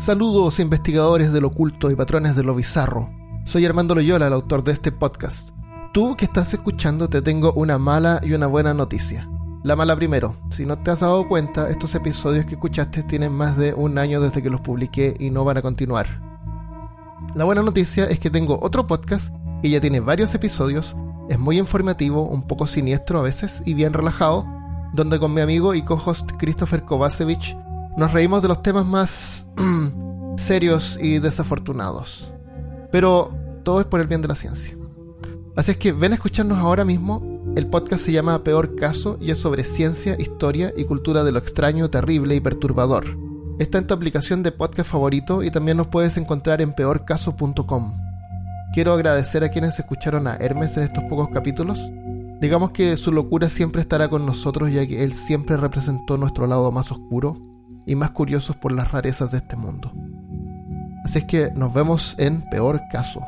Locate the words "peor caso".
38.44-39.18, 62.48-63.20